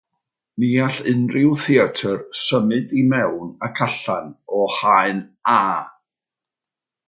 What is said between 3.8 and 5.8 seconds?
allan o Haen “A”.